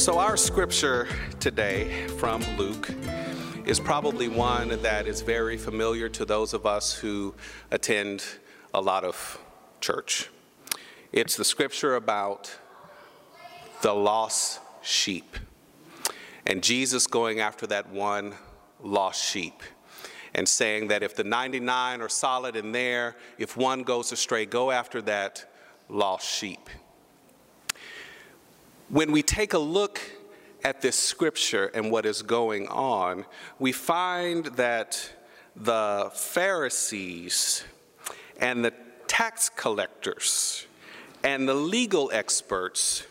[0.00, 1.06] So, our scripture
[1.40, 2.90] today from Luke
[3.66, 7.34] is probably one that is very familiar to those of us who
[7.70, 8.24] attend
[8.72, 9.38] a lot of
[9.82, 10.30] church.
[11.12, 12.50] It's the scripture about
[13.82, 15.36] the lost sheep
[16.46, 18.32] and Jesus going after that one
[18.82, 19.62] lost sheep
[20.34, 24.70] and saying that if the 99 are solid in there, if one goes astray, go
[24.70, 25.44] after that
[25.90, 26.70] lost sheep.
[28.90, 30.00] When we take a look
[30.64, 33.24] at this scripture and what is going on,
[33.60, 35.12] we find that
[35.54, 37.62] the Pharisees
[38.40, 38.74] and the
[39.06, 40.66] tax collectors
[41.22, 43.06] and the legal experts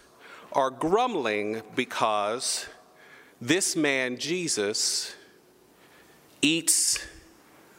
[0.51, 2.65] are grumbling because
[3.39, 5.15] this man, Jesus,
[6.41, 7.07] eats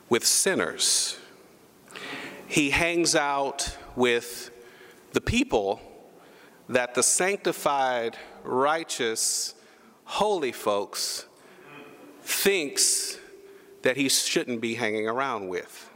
[0.09, 1.19] with sinners.
[2.47, 4.51] He hangs out with
[5.13, 5.83] the people
[6.70, 9.54] that the sanctified, righteous,
[10.04, 11.27] holy folks
[12.23, 13.18] thinks
[13.82, 15.90] that he shouldn't be hanging around with.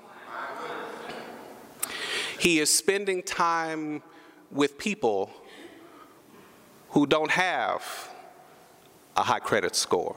[2.40, 4.02] He is spending time
[4.50, 5.30] with people
[6.90, 8.10] who don't have
[9.16, 10.16] a high credit score.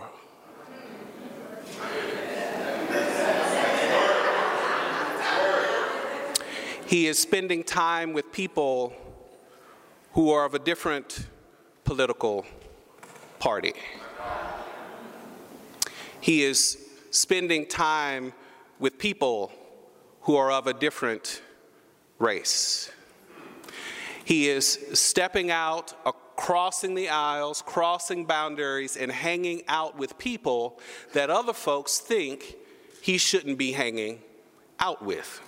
[6.88, 8.94] He is spending time with people
[10.18, 11.28] who are of a different
[11.84, 12.44] political
[13.38, 13.74] party.
[16.20, 16.76] He is
[17.12, 18.34] spending time
[18.80, 19.52] with people
[20.22, 21.44] who are of a different
[22.18, 22.92] race.
[24.26, 30.80] He is stepping out, uh, crossing the aisles, crossing boundaries, and hanging out with people
[31.14, 32.56] that other folks think
[33.04, 34.24] he shouldn't be hanging
[34.80, 35.42] out with.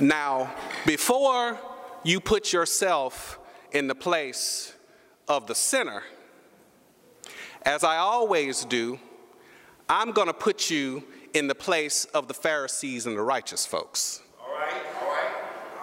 [0.00, 0.52] Now,
[0.84, 1.60] before
[2.04, 3.38] you put yourself
[3.72, 4.74] in the place
[5.28, 6.02] of the sinner,
[7.62, 8.98] as I always do,
[9.88, 14.20] I'm going to put you in the place of the Pharisees and the righteous folks.
[14.40, 15.32] All right, all right,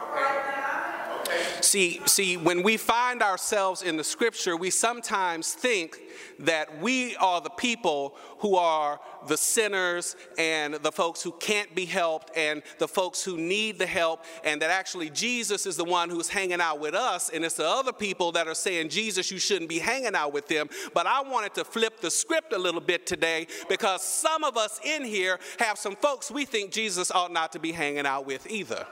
[0.01, 1.21] all right.
[1.21, 1.48] Okay.
[1.61, 5.99] See, see, when we find ourselves in the scripture, we sometimes think
[6.39, 11.85] that we are the people who are the sinners and the folks who can't be
[11.85, 16.09] helped and the folks who need the help, and that actually Jesus is the one
[16.09, 19.39] who's hanging out with us, and it's the other people that are saying, Jesus, you
[19.39, 20.69] shouldn't be hanging out with them.
[20.93, 24.79] But I wanted to flip the script a little bit today because some of us
[24.83, 28.49] in here have some folks we think Jesus ought not to be hanging out with
[28.49, 28.85] either.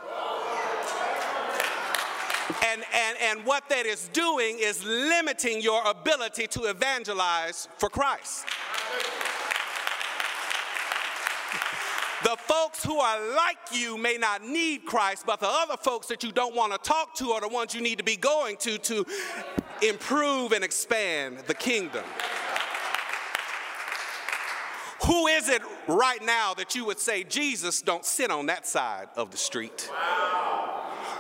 [2.66, 8.46] And, and, and what that is doing is limiting your ability to evangelize for Christ.
[12.24, 16.24] The folks who are like you may not need Christ, but the other folks that
[16.24, 18.78] you don't want to talk to are the ones you need to be going to
[18.80, 19.06] to
[19.82, 22.04] improve and expand the kingdom.
[25.06, 29.10] Who is it right now that you would say, Jesus, don't sit on that side
[29.16, 29.90] of the street?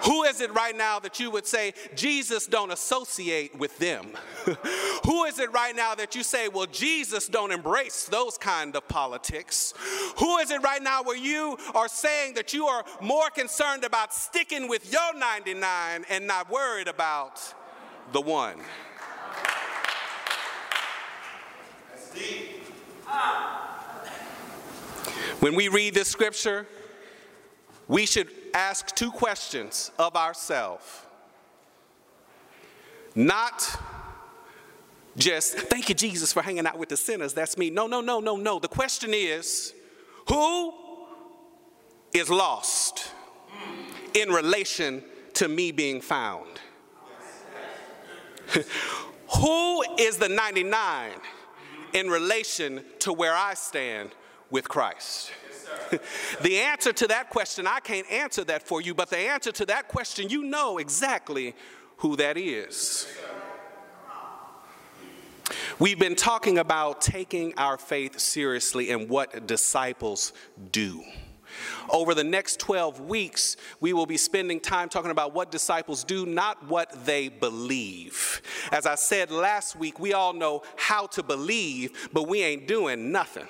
[0.04, 4.08] Who is it right now that you would say, Jesus, don't associate with them?
[5.06, 8.88] Who is it right now that you say, well, Jesus, don't embrace those kind of
[8.88, 9.74] politics?
[10.20, 14.14] Who is it right now where you are saying that you are more concerned about
[14.14, 17.54] sticking with your 99 and not worried about
[18.12, 18.60] the one?
[25.40, 26.68] When we read this scripture,
[27.88, 31.02] we should ask two questions of ourselves.
[33.14, 33.80] Not
[35.16, 37.34] just, thank you, Jesus, for hanging out with the sinners.
[37.34, 37.70] That's me.
[37.70, 38.60] No, no, no, no, no.
[38.60, 39.74] The question is,
[40.28, 40.74] who
[42.14, 43.12] is lost
[44.14, 45.04] in relation
[45.36, 46.60] to me being found?
[49.36, 51.12] who is the 99
[51.94, 54.12] in relation to where I stand
[54.50, 55.32] with Christ?
[56.42, 59.66] the answer to that question, I can't answer that for you, but the answer to
[59.68, 61.56] that question, you know exactly
[61.98, 63.08] who that is.
[65.80, 70.34] We've been talking about taking our faith seriously and what disciples
[70.72, 71.04] do.
[71.90, 76.26] Over the next 12 weeks, we will be spending time talking about what disciples do,
[76.26, 78.42] not what they believe.
[78.72, 83.12] As I said last week, we all know how to believe, but we ain't doing
[83.12, 83.48] nothing.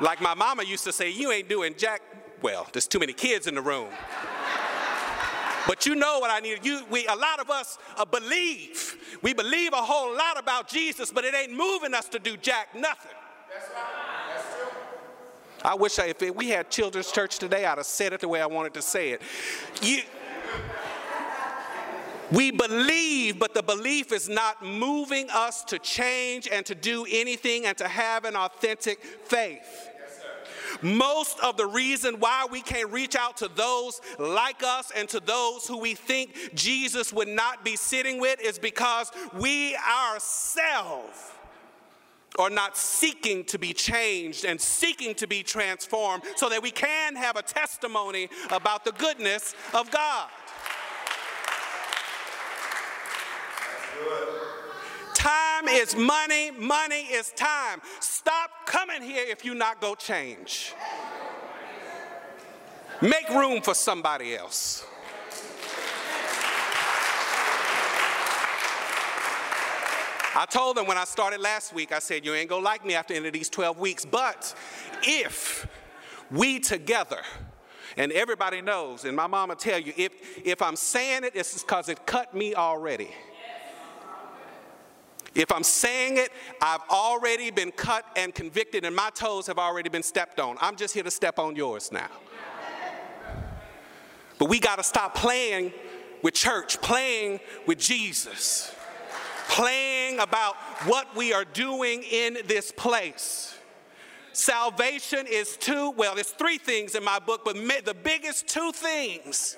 [0.00, 2.02] Like my mama used to say, you ain't doing jack.
[2.42, 3.88] Well, there's too many kids in the room.
[5.66, 6.64] But you know what I need.
[6.64, 9.18] You, we, a lot of us uh, believe.
[9.22, 12.74] We believe a whole lot about Jesus, but it ain't moving us to do jack
[12.74, 13.12] nothing.
[13.52, 13.84] That's right.
[14.34, 14.68] That's true.
[15.62, 18.40] I wish I, if we had children's church today, I'd have said it the way
[18.40, 19.22] I wanted to say it.
[19.82, 20.02] You,
[22.32, 27.66] We believe, but the belief is not moving us to change and to do anything
[27.66, 29.88] and to have an authentic faith.
[30.82, 35.20] Most of the reason why we can't reach out to those like us and to
[35.20, 41.32] those who we think Jesus would not be sitting with is because we ourselves
[42.38, 47.16] are not seeking to be changed and seeking to be transformed so that we can
[47.16, 50.28] have a testimony about the goodness of God.
[55.14, 57.80] Time is money, money is time.
[58.00, 60.72] Stop coming here if you not go change.
[63.02, 64.86] Make room for somebody else.
[70.34, 72.94] I told them when I started last week, I said, You ain't gonna like me
[72.94, 74.54] after the end of these 12 weeks, but
[75.02, 75.66] if
[76.30, 77.20] we together,
[77.96, 80.12] and everybody knows, and my mama tell you, if,
[80.46, 83.10] if I'm saying it, it's because it cut me already.
[85.34, 86.30] If I'm saying it,
[86.60, 90.56] I've already been cut and convicted, and my toes have already been stepped on.
[90.60, 92.08] I'm just here to step on yours now.
[94.38, 95.72] But we got to stop playing
[96.22, 98.74] with church, playing with Jesus,
[99.48, 100.56] playing about
[100.86, 103.56] what we are doing in this place.
[104.32, 107.54] Salvation is two, well, there's three things in my book, but
[107.84, 109.56] the biggest two things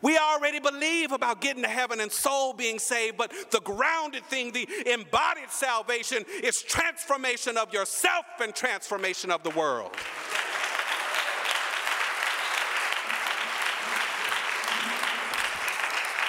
[0.00, 4.52] we already believe about getting to heaven and soul being saved, but the grounded thing,
[4.52, 9.92] the embodied salvation, is transformation of yourself and transformation of the world.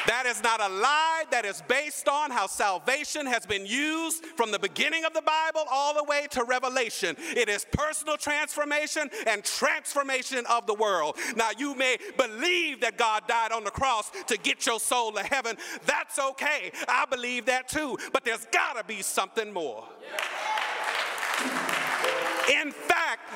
[0.07, 4.51] That is not a lie, that is based on how salvation has been used from
[4.51, 7.15] the beginning of the Bible all the way to Revelation.
[7.19, 11.17] It is personal transformation and transformation of the world.
[11.35, 15.23] Now, you may believe that God died on the cross to get your soul to
[15.23, 15.57] heaven.
[15.85, 16.71] That's okay.
[16.87, 17.97] I believe that too.
[18.11, 19.87] But there's got to be something more.
[20.01, 20.17] In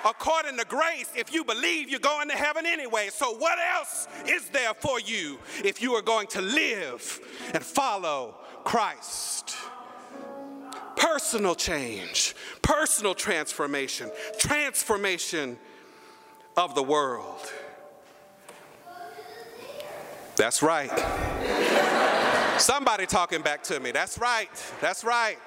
[0.05, 3.09] according to grace, if you believe, you're going to heaven anyway.
[3.11, 7.19] So, what else is there for you if you are going to live
[7.53, 9.55] and follow Christ?
[10.95, 14.09] Personal change, personal transformation,
[14.39, 15.57] transformation
[16.55, 17.51] of the world.
[20.35, 20.91] That's right.
[22.59, 23.91] Somebody talking back to me.
[23.91, 24.49] That's right.
[24.81, 25.37] That's right.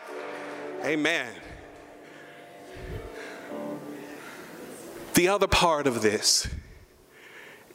[0.84, 1.32] Amen.
[5.14, 6.48] The other part of this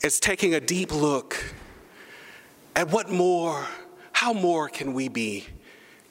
[0.02, 1.36] is taking a deep look
[2.76, 3.68] at what more,
[4.14, 5.46] how more can we be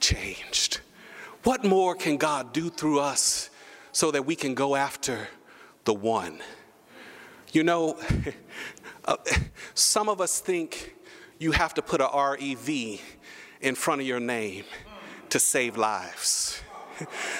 [0.00, 0.80] changed?
[1.42, 3.48] What more can God do through us
[3.90, 5.28] so that we can go after
[5.84, 6.40] the one?
[7.52, 7.98] You know,
[9.06, 9.16] uh,
[9.72, 10.94] some of us think
[11.38, 13.00] you have to put a REV
[13.62, 14.64] in front of your name
[15.30, 16.63] to save lives.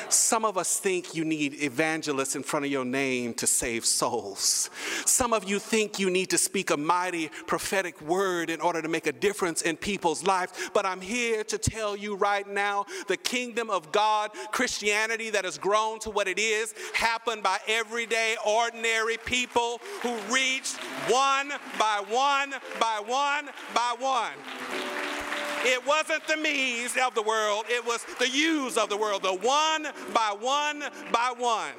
[0.08, 4.70] Some of us think you need evangelists in front of your name to save souls.
[5.06, 8.88] Some of you think you need to speak a mighty prophetic word in order to
[8.88, 10.52] make a difference in people's lives.
[10.72, 15.58] But I'm here to tell you right now the kingdom of God, Christianity that has
[15.58, 20.76] grown to what it is, happened by everyday, ordinary people who reached
[21.08, 25.03] one by one by one by one.
[25.64, 29.34] It wasn't the me's of the world, it was the you's of the world, the
[29.34, 31.72] one by one by one.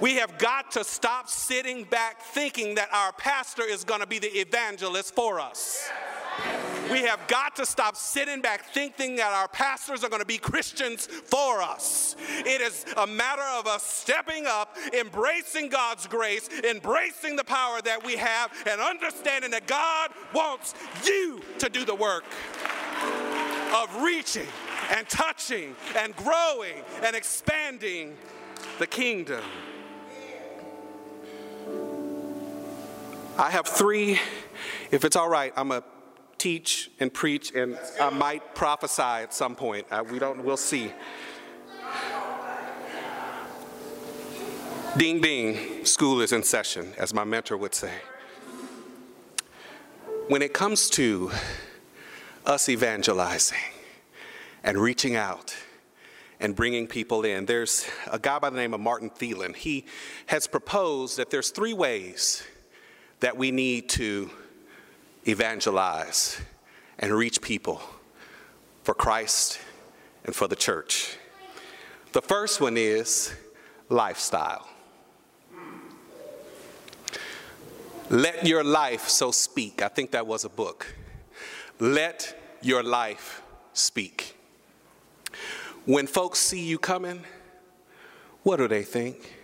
[0.00, 4.18] We have got to stop sitting back thinking that our pastor is going to be
[4.18, 5.88] the evangelist for us.
[6.92, 10.36] We have got to stop sitting back thinking that our pastors are going to be
[10.36, 12.16] Christians for us.
[12.40, 18.04] It is a matter of us stepping up, embracing God's grace, embracing the power that
[18.04, 20.74] we have, and understanding that God wants
[21.06, 22.24] you to do the work
[23.74, 24.48] of reaching
[24.90, 28.14] and touching and growing and expanding
[28.78, 29.42] the kingdom.
[33.38, 34.20] I have three,
[34.90, 35.82] if it's all right, I'm a
[36.42, 39.86] teach and preach, and I might prophesy at some point.
[39.92, 40.92] Uh, we don't, we'll see.
[44.96, 47.92] Ding ding, school is in session, as my mentor would say.
[50.26, 51.30] When it comes to
[52.44, 53.58] us evangelizing
[54.64, 55.54] and reaching out
[56.40, 59.54] and bringing people in, there's a guy by the name of Martin Thielen.
[59.54, 59.86] He
[60.26, 62.42] has proposed that there's three ways
[63.20, 64.28] that we need to
[65.26, 66.40] evangelize
[66.98, 67.80] and reach people
[68.82, 69.60] for Christ
[70.24, 71.16] and for the church.
[72.12, 73.34] The first one is
[73.88, 74.68] lifestyle.
[78.10, 79.80] Let your life so speak.
[79.80, 80.94] I think that was a book.
[81.80, 84.36] Let your life speak.
[85.86, 87.24] When folks see you coming,
[88.42, 89.38] what do they think?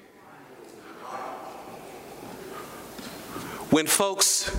[3.71, 4.51] When folks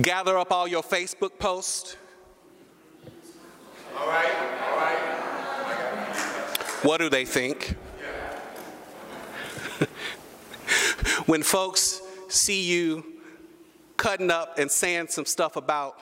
[0.00, 1.96] gather up all your Facebook posts,
[3.98, 4.34] All right,
[4.70, 4.98] all right.
[6.82, 7.76] what do they think?
[11.26, 13.04] when folks see you
[13.96, 15.98] cutting up and saying some stuff about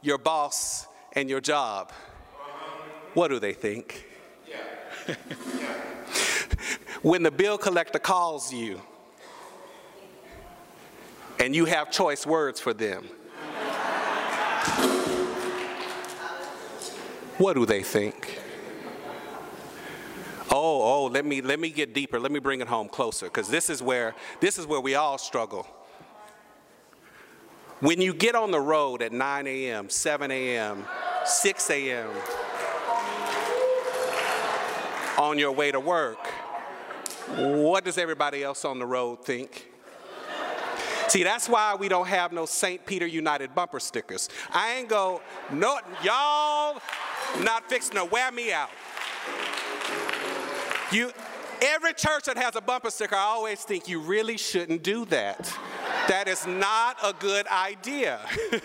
[0.00, 1.92] your boss and your job,
[3.14, 4.06] what do they think?
[7.02, 8.80] when the bill collector calls you
[11.38, 13.08] and you have choice words for them,
[17.38, 18.38] what do they think?
[20.50, 22.18] Oh, oh, let me let me get deeper.
[22.18, 25.18] Let me bring it home closer because this is where this is where we all
[25.18, 25.66] struggle.
[27.80, 30.84] When you get on the road at 9 a.m., 7 a.m.,
[31.24, 32.10] 6 a.m.,
[35.16, 36.26] on your way to work,
[37.36, 39.67] what does everybody else on the road think?
[41.08, 42.84] See, that's why we don't have no St.
[42.84, 44.28] Peter United bumper stickers.
[44.52, 46.80] I ain't go, no, y'all
[47.40, 48.68] not fixing to wear me out.
[50.92, 51.10] You,
[51.62, 55.50] every church that has a bumper sticker, I always think you really shouldn't do that.
[56.08, 58.20] That is not a good idea.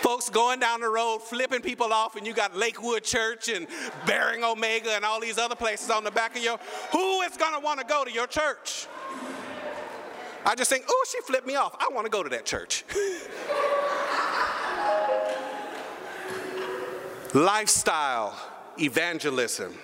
[0.00, 3.66] Folks going down the road flipping people off, and you got Lakewood Church and
[4.06, 6.58] Bearing Omega and all these other places on the back of your.
[6.92, 8.86] Who is going to want to go to your church?
[10.44, 11.74] I just think, oh, she flipped me off.
[11.78, 12.84] I want to go to that church.
[17.34, 18.34] Lifestyle
[18.78, 19.74] evangelism.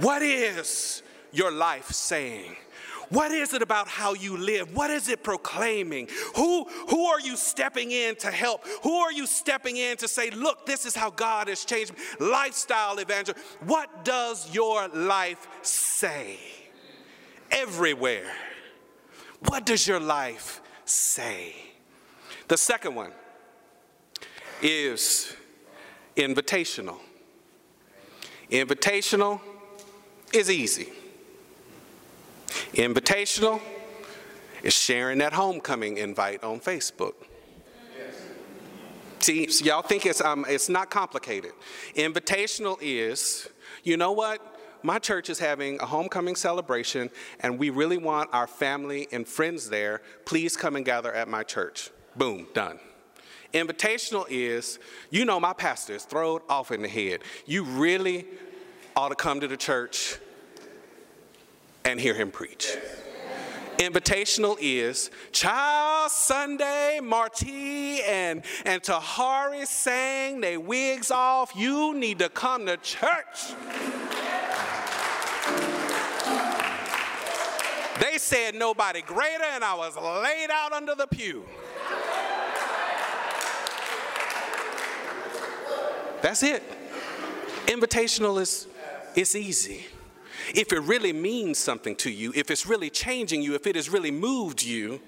[0.00, 2.56] What is your life saying?
[3.10, 4.74] What is it about how you live?
[4.74, 6.08] What is it proclaiming?
[6.36, 8.64] Who, who are you stepping in to help?
[8.84, 11.92] Who are you stepping in to say, look, this is how God has changed?
[11.92, 12.28] Me?
[12.28, 13.42] Lifestyle evangelism.
[13.66, 16.38] What does your life say?
[17.50, 18.30] Everywhere.
[19.46, 21.54] What does your life say?
[22.48, 23.12] The second one
[24.62, 25.34] is
[26.16, 26.98] invitational.
[28.50, 29.40] Invitational
[30.32, 30.88] is easy.
[32.74, 33.60] Invitational
[34.62, 37.14] is sharing that homecoming invite on Facebook.
[39.20, 41.52] See, so y'all think it's, um, it's not complicated.
[41.94, 43.48] Invitational is,
[43.84, 44.40] you know what?
[44.82, 47.10] My church is having a homecoming celebration,
[47.40, 50.00] and we really want our family and friends there.
[50.24, 51.90] Please come and gather at my church.
[52.16, 52.78] Boom, done.
[53.52, 54.78] Invitational is,
[55.10, 57.20] you know, my pastor is thrown off in the head.
[57.46, 58.26] You really
[58.96, 60.18] ought to come to the church
[61.84, 62.76] and hear him preach.
[63.78, 71.56] Invitational is Child Sunday, Marty and, and Tahari sang they wigs off.
[71.56, 73.54] You need to come to church.
[78.20, 81.44] Said nobody greater, and I was laid out under the pew.
[86.22, 86.62] That's it.
[87.66, 88.66] Invitational is
[89.14, 89.86] it's easy.
[90.54, 93.88] If it really means something to you, if it's really changing you, if it has
[93.88, 95.00] really moved you,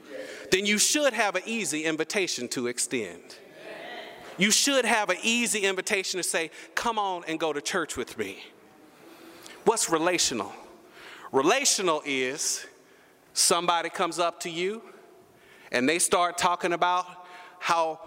[0.51, 3.37] then you should have an easy invitation to extend.
[4.39, 8.17] You should have an easy invitation to say, Come on and go to church with
[8.19, 8.43] me.
[9.65, 10.53] What's relational?
[11.31, 12.67] Relational is
[13.33, 14.83] somebody comes up to you
[15.71, 17.07] and they start talking about
[17.59, 18.01] how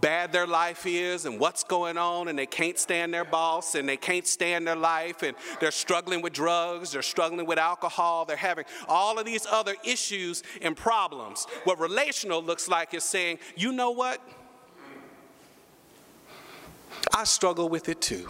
[0.00, 3.88] bad their life is and what's going on, and they can't stand their boss and
[3.88, 8.36] they can't stand their life, and they're struggling with drugs, they're struggling with alcohol, they're
[8.36, 11.46] having all of these other issues and problems.
[11.64, 14.20] What relational looks like is saying, you know what?
[17.14, 18.28] I struggle with it too.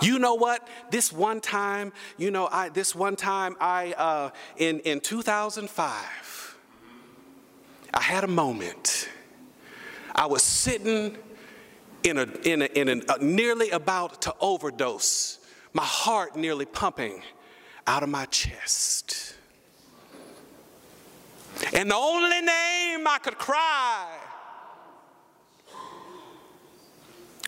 [0.00, 0.66] You know what?
[0.90, 6.58] This one time, you know, I this one time I uh, in in 2005,
[7.92, 9.08] I had a moment.
[10.14, 11.16] I was sitting
[12.02, 15.38] in a in a, in a nearly about to overdose.
[15.72, 17.22] My heart nearly pumping
[17.86, 19.34] out of my chest.
[21.72, 24.08] And the only name I could cry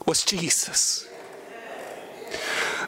[0.06, 1.08] was Jesus.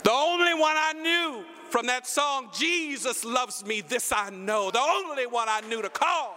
[0.03, 4.71] The only one I knew from that song, Jesus loves me, this I know.
[4.71, 6.37] The only one I knew to call.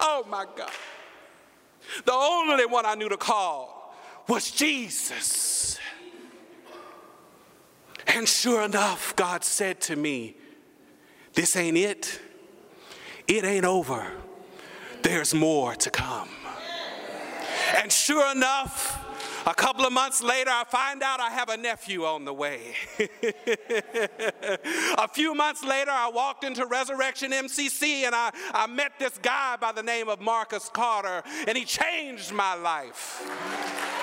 [0.00, 0.70] Oh my God.
[2.04, 3.94] The only one I knew to call
[4.26, 5.78] was Jesus.
[8.06, 10.36] And sure enough, God said to me,
[11.34, 12.20] This ain't it.
[13.26, 14.10] It ain't over.
[15.02, 16.28] There's more to come.
[17.76, 19.04] And sure enough,
[19.46, 22.74] a couple of months later, I find out I have a nephew on the way.
[24.98, 29.56] a few months later, I walked into Resurrection MCC and I, I met this guy
[29.56, 33.97] by the name of Marcus Carter, and he changed my life.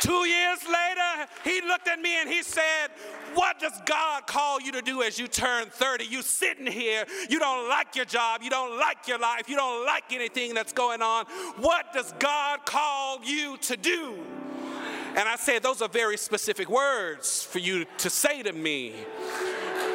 [0.00, 2.88] Two years later, he looked at me and he said,
[3.34, 6.04] What does God call you to do as you turn 30?
[6.04, 9.86] You sitting here, you don't like your job, you don't like your life, you don't
[9.86, 11.24] like anything that's going on.
[11.56, 14.18] What does God call you to do?
[15.16, 18.92] And I said, Those are very specific words for you to say to me.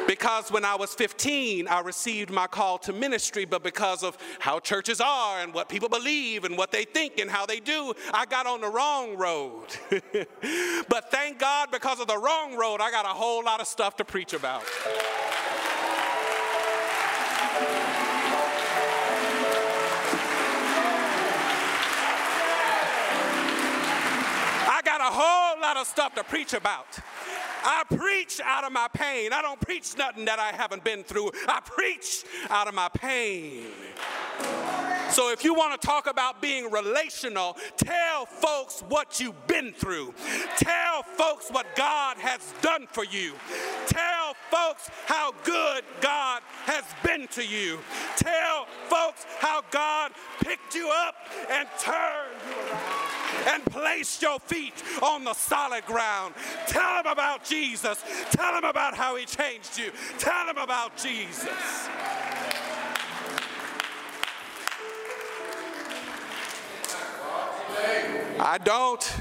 [0.06, 4.58] Because when I was 15, I received my call to ministry, but because of how
[4.58, 8.26] churches are and what people believe and what they think and how they do, I
[8.26, 9.66] got on the wrong road.
[10.88, 13.96] but thank God, because of the wrong road, I got a whole lot of stuff
[13.96, 14.64] to preach about.
[24.68, 26.98] I got a whole lot of stuff to preach about.
[27.64, 29.32] I preach out of my pain.
[29.32, 31.30] I don't preach nothing that I haven't been through.
[31.48, 33.64] I preach out of my pain.
[35.10, 40.14] So if you want to talk about being relational, tell folks what you've been through.
[40.56, 43.34] Tell folks what God has done for you.
[43.86, 47.78] Tell folks how good God has been to you.
[48.16, 51.14] Tell folks how God picked you up
[51.50, 53.01] and turned you around
[53.46, 56.34] and placed your feet on the solid ground.
[56.66, 58.02] Tell them about Jesus.
[58.30, 59.90] Tell them about how he changed you.
[60.18, 61.48] Tell them about Jesus.
[68.38, 69.16] I don't.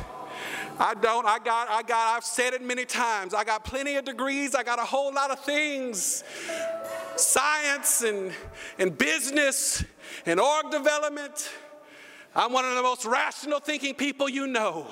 [0.79, 1.27] I don't.
[1.27, 3.33] I got, I got, I've said it many times.
[3.33, 4.55] I got plenty of degrees.
[4.55, 6.23] I got a whole lot of things.
[7.17, 8.31] Science and,
[8.79, 9.85] and business
[10.25, 11.51] and org development.
[12.35, 14.87] I'm one of the most rational thinking people you know.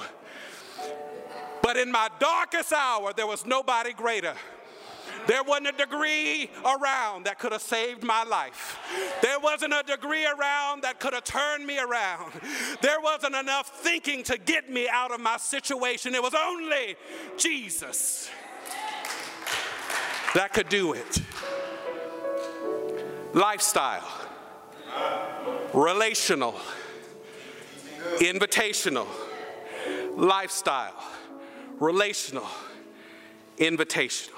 [1.62, 4.34] But in my darkest hour, there was nobody greater.
[5.28, 8.80] There wasn't a degree around that could have saved my life.
[9.22, 12.32] There wasn't a degree around that could have turned me around.
[12.82, 16.16] There wasn't enough thinking to get me out of my situation.
[16.16, 16.96] It was only
[17.38, 18.30] Jesus
[20.34, 21.22] that could do it.
[23.34, 24.08] Lifestyle,
[25.74, 26.60] relational,
[28.18, 29.08] invitational,
[30.16, 30.94] lifestyle,
[31.80, 32.48] relational,
[33.58, 34.36] invitational.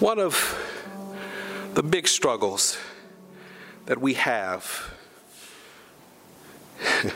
[0.00, 0.34] One of
[1.74, 2.78] the big struggles
[3.86, 4.92] that we have,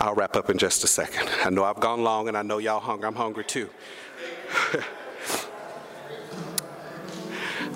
[0.00, 1.28] I'll wrap up in just a second.
[1.44, 3.06] I know I've gone long and I know y'all hungry.
[3.06, 3.70] I'm hungry too.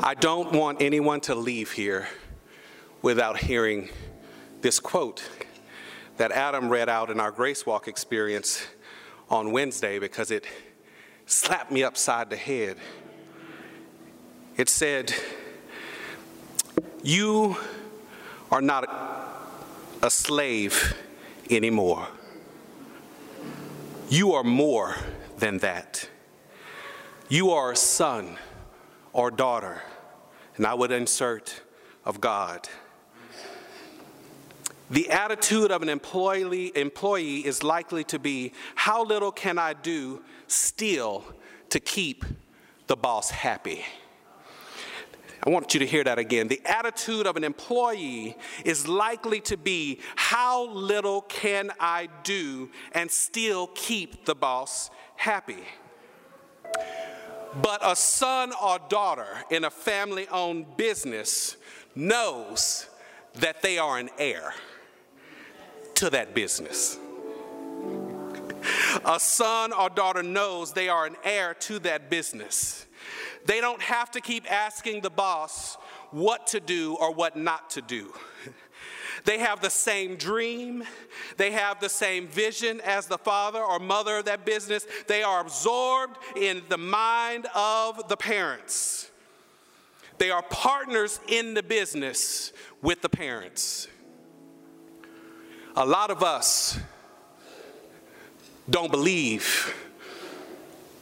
[0.02, 2.08] I don't want anyone to leave here
[3.02, 3.88] without hearing
[4.60, 5.22] this quote
[6.16, 8.66] that Adam read out in our Grace Walk experience
[9.30, 10.44] on Wednesday because it
[11.26, 12.76] slapped me upside the head.
[14.56, 15.14] It said,
[17.02, 17.56] You
[18.50, 18.84] are not
[20.02, 20.94] a slave
[21.48, 22.06] anymore.
[24.10, 24.96] You are more
[25.38, 26.08] than that.
[27.28, 28.38] You are a son
[29.12, 29.82] or daughter,
[30.56, 31.62] and I would insert
[32.04, 32.68] of God.
[34.90, 40.22] The attitude of an employee, employee is likely to be how little can I do
[40.48, 41.24] still
[41.68, 42.24] to keep
[42.88, 43.84] the boss happy?
[45.46, 46.48] I want you to hear that again.
[46.48, 53.08] The attitude of an employee is likely to be how little can I do and
[53.10, 55.62] still keep the boss happy?
[57.62, 61.56] But a son or daughter in a family owned business
[61.94, 62.88] knows
[63.34, 64.52] that they are an heir
[66.00, 66.98] to that business.
[69.04, 72.86] A son or daughter knows they are an heir to that business.
[73.44, 75.76] They don't have to keep asking the boss
[76.10, 78.12] what to do or what not to do.
[79.24, 80.84] They have the same dream.
[81.36, 84.86] They have the same vision as the father or mother of that business.
[85.06, 89.10] They are absorbed in the mind of the parents.
[90.16, 93.86] They are partners in the business with the parents.
[95.76, 96.78] A lot of us
[98.68, 99.74] don't believe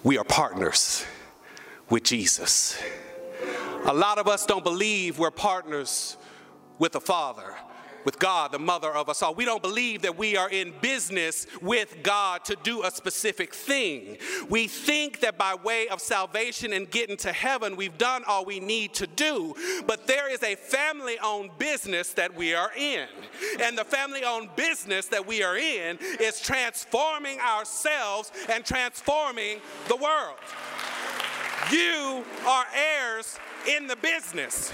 [0.03, 1.07] we are partners
[1.89, 2.79] with Jesus.
[3.87, 6.19] A lot of us don't believe we're partners
[6.79, 7.55] with the Father.
[8.05, 9.35] With God, the mother of us all.
[9.35, 14.19] We don't believe that we are in business with God to do a specific thing.
[14.49, 18.61] We think that by way of salvation and getting to heaven, we've done all we
[18.61, 19.55] need to do.
[19.87, 23.07] But there is a family owned business that we are in.
[23.61, 29.97] And the family owned business that we are in is transforming ourselves and transforming the
[29.97, 30.37] world.
[31.71, 34.73] You are heirs in the business.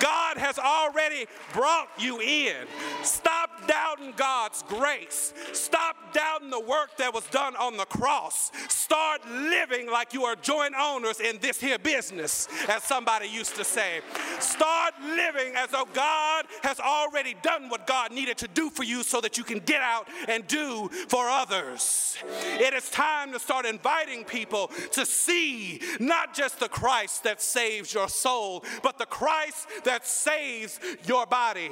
[0.00, 2.66] God has already brought you in.
[3.02, 5.32] Stop doubting God's grace.
[5.52, 8.50] Stop doubting the work that was done on the cross.
[8.68, 13.64] Start living like you are joint owners in this here business, as somebody used to
[13.64, 14.00] say.
[14.38, 19.02] Start living as though God has already done what God needed to do for you
[19.02, 22.16] so that you can get out and do for others.
[22.58, 27.92] It is time to start inviting people to see not just the Christ that saves
[27.92, 31.70] your soul, but the Christ that saves your body.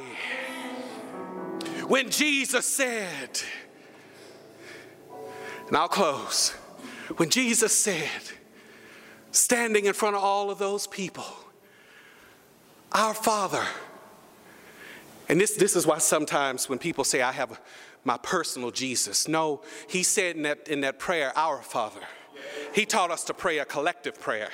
[1.88, 3.40] When Jesus said,
[5.68, 6.50] and I'll close,
[7.16, 8.10] when Jesus said,
[9.32, 11.26] standing in front of all of those people,
[12.92, 13.64] Our Father,
[15.28, 17.60] and this, this is why sometimes when people say, I have
[18.04, 22.00] my personal Jesus, no, he said in that, in that prayer, Our Father.
[22.74, 24.48] He taught us to pray a collective prayer.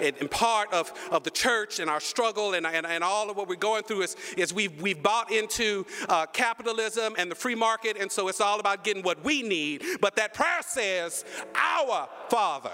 [0.00, 3.36] And, and part of, of the church and our struggle and, and, and, all of
[3.36, 7.54] what we're going through is, is we've, we've bought into uh, capitalism and the free
[7.54, 9.82] market, and so it's all about getting what we need.
[10.00, 12.70] But that prayer says, Our Father.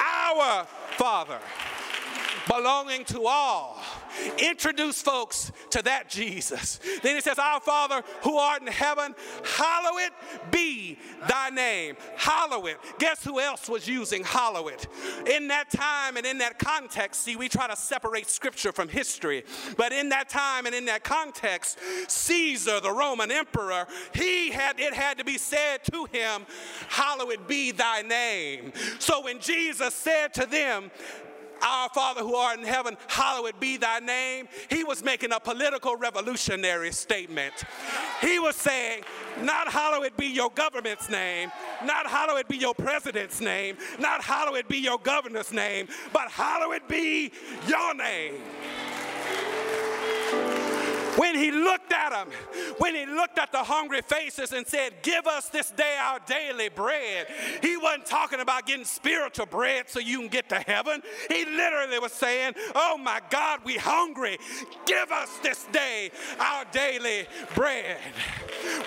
[0.00, 0.64] Our
[0.96, 1.38] Father
[2.48, 3.78] belonging to all.
[4.38, 6.80] Introduce folks to that Jesus.
[7.02, 10.10] Then it says, Our Father who art in heaven, hallowed
[10.50, 11.96] be thy name.
[12.16, 12.76] Hallowed.
[12.98, 14.86] Guess who else was using hallowed?
[15.30, 19.44] In that time and in that context, see, we try to separate scripture from history.
[19.76, 24.94] But in that time and in that context, Caesar, the Roman emperor, he had it
[24.94, 26.46] had to be said to him,
[26.88, 28.72] Hallowed be thy name.
[28.98, 30.90] So when Jesus said to them,
[31.62, 34.48] our Father who art in heaven, hallowed be thy name.
[34.70, 37.54] He was making a political revolutionary statement.
[38.20, 39.04] He was saying,
[39.42, 41.50] not hallowed be your government's name,
[41.84, 47.32] not hallowed be your president's name, not hallowed be your governor's name, but hallowed be
[47.66, 48.34] your name.
[51.18, 52.28] When he looked at them,
[52.78, 56.68] when he looked at the hungry faces and said, Give us this day our daily
[56.68, 57.26] bread,
[57.60, 61.02] he wasn't talking about getting spiritual bread so you can get to heaven.
[61.28, 64.38] He literally was saying, Oh my God, we hungry.
[64.86, 67.26] Give us this day our daily
[67.56, 67.98] bread.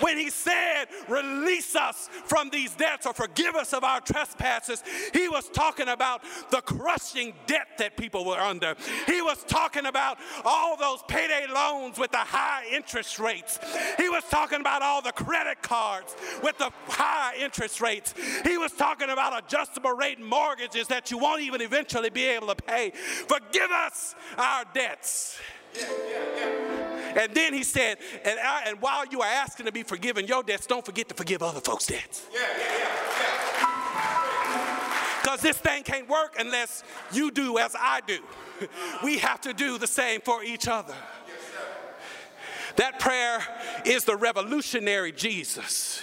[0.00, 5.28] When he said, Release us from these debts or forgive us of our trespasses, he
[5.28, 8.74] was talking about the crushing debt that people were under.
[9.06, 10.16] He was talking about
[10.46, 13.58] all those payday loans with the high interest rates.
[13.96, 18.14] He was talking about all the credit cards with the high interest rates.
[18.44, 22.56] He was talking about adjustable rate mortgages that you won't even eventually be able to
[22.56, 22.90] pay.
[22.90, 25.38] Forgive us our debts.
[25.74, 27.22] Yeah, yeah, yeah.
[27.22, 30.42] And then he said, and, I, and while you are asking to be forgiven your
[30.42, 32.26] debts, don't forget to forgive other folks' debts.
[35.22, 36.82] Because this thing can't work unless
[37.12, 38.18] you do as I do.
[39.02, 40.94] We have to do the same for each other.
[42.76, 43.40] That prayer
[43.84, 46.02] is the revolutionary Jesus.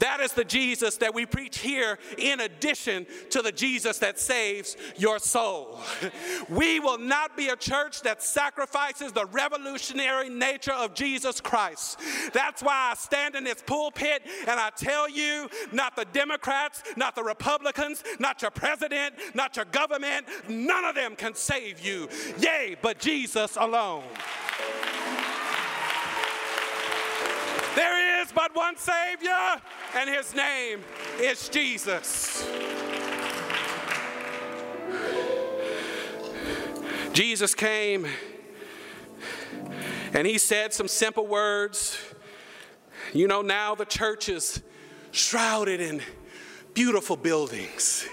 [0.00, 4.76] That is the Jesus that we preach here, in addition to the Jesus that saves
[4.96, 5.78] your soul.
[6.48, 12.00] We will not be a church that sacrifices the revolutionary nature of Jesus Christ.
[12.32, 17.14] That's why I stand in this pulpit and I tell you not the Democrats, not
[17.14, 22.08] the Republicans, not your president, not your government, none of them can save you.
[22.38, 24.04] Yea, but Jesus alone.
[27.80, 29.38] There is but one Savior,
[29.96, 30.80] and his name
[31.18, 32.46] is Jesus.
[37.14, 38.06] Jesus came
[40.12, 41.98] and he said some simple words.
[43.14, 44.60] You know, now the church is
[45.10, 46.02] shrouded in
[46.74, 48.06] beautiful buildings,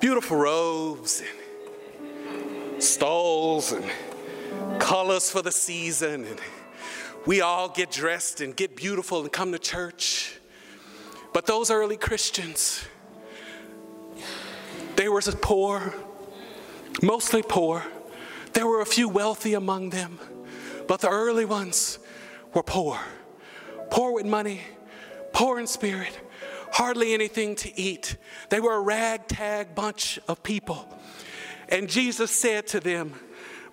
[0.00, 1.22] beautiful robes,
[2.30, 3.84] and stoles, and
[4.80, 6.24] colors for the season.
[6.24, 6.40] And
[7.26, 10.38] we all get dressed and get beautiful and come to church.
[11.34, 12.86] But those early Christians,
[14.94, 15.92] they were poor,
[17.02, 17.82] mostly poor.
[18.52, 20.18] There were a few wealthy among them,
[20.86, 21.98] but the early ones
[22.54, 22.98] were poor.
[23.90, 24.62] Poor with money,
[25.32, 26.18] poor in spirit,
[26.72, 28.16] hardly anything to eat.
[28.48, 30.88] They were a ragtag bunch of people.
[31.68, 33.14] And Jesus said to them,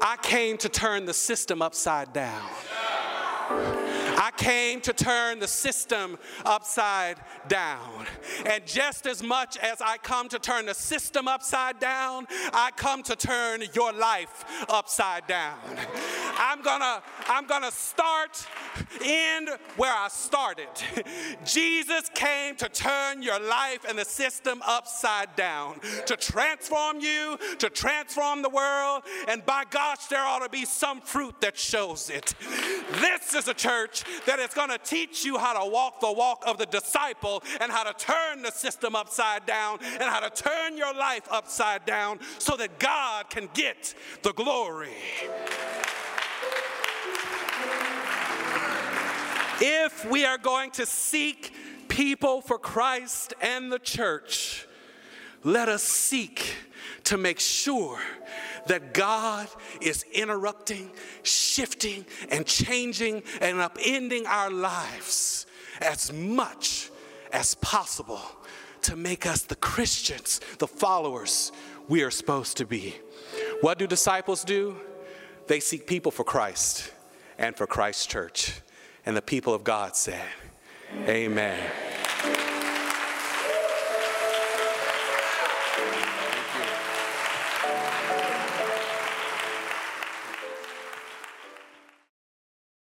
[0.00, 2.42] I came to turn the system upside down.
[4.18, 8.06] I came to turn the system upside down.
[8.44, 13.02] And just as much as I come to turn the system upside down, I come
[13.04, 15.58] to turn your life upside down.
[16.36, 18.46] I'm gonna, I'm gonna start
[19.02, 20.68] in where I started.
[21.44, 27.70] Jesus came to turn your life and the system upside down, to transform you, to
[27.70, 32.34] transform the world, and by gosh, there ought to be some fruit that shows it.
[33.00, 36.58] This is a church that is to teach you how to walk the walk of
[36.58, 40.94] the disciple and how to turn the system upside down and how to turn your
[40.94, 44.94] life upside down so that God can get the glory.
[49.60, 51.52] If we are going to seek
[51.88, 54.66] people for Christ and the church,
[55.42, 56.54] let us seek
[57.04, 57.98] to make sure
[58.66, 59.48] that God
[59.80, 60.90] is interrupting,
[61.22, 65.46] shifting, and changing and upending our lives
[65.80, 66.90] as much
[67.32, 68.20] as possible
[68.82, 71.52] to make us the Christians, the followers
[71.88, 72.94] we are supposed to be.
[73.60, 74.76] What do disciples do?
[75.46, 76.92] They seek people for Christ
[77.38, 78.52] and for Christ's church.
[79.06, 80.24] And the people of God said,
[81.08, 81.70] Amen.